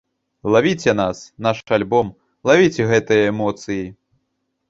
[0.53, 2.09] Лавіце нас, наш альбом,
[2.51, 3.81] лавіце гэтыя эмоцыі!